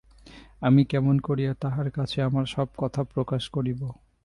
আমি 0.61 0.81
কেমন 0.85 1.15
করিয়া 1.19 1.51
তাঁর 1.61 1.87
কাছে 1.89 2.17
আমার 2.21 2.45
সব 2.45 2.67
কথা 2.77 3.01
প্রকাশ 3.03 3.43
করিব? 3.49 3.81